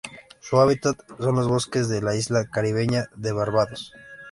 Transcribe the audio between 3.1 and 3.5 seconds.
de